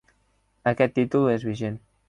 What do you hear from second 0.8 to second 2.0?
títol és vigent.